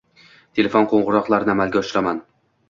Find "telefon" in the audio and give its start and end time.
0.59-0.87